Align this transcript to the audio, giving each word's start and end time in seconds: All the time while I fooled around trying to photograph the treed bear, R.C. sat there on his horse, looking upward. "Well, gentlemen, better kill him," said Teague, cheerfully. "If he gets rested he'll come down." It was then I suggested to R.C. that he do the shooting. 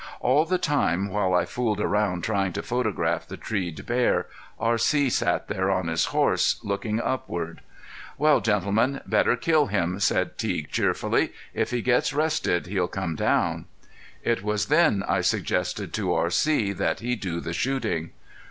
All 0.19 0.45
the 0.45 0.57
time 0.57 1.09
while 1.09 1.35
I 1.35 1.45
fooled 1.45 1.79
around 1.79 2.23
trying 2.23 2.53
to 2.53 2.63
photograph 2.63 3.27
the 3.27 3.37
treed 3.37 3.85
bear, 3.85 4.25
R.C. 4.59 5.11
sat 5.11 5.47
there 5.47 5.69
on 5.69 5.89
his 5.89 6.05
horse, 6.05 6.59
looking 6.63 6.99
upward. 6.99 7.61
"Well, 8.17 8.41
gentlemen, 8.41 9.01
better 9.05 9.35
kill 9.35 9.67
him," 9.67 9.99
said 9.99 10.39
Teague, 10.39 10.71
cheerfully. 10.71 11.33
"If 11.53 11.69
he 11.69 11.83
gets 11.83 12.13
rested 12.13 12.65
he'll 12.65 12.87
come 12.87 13.15
down." 13.15 13.65
It 14.23 14.41
was 14.41 14.69
then 14.69 15.03
I 15.07 15.21
suggested 15.21 15.93
to 15.93 16.15
R.C. 16.15 16.73
that 16.73 17.01
he 17.01 17.15
do 17.15 17.39
the 17.39 17.53
shooting. 17.53 18.09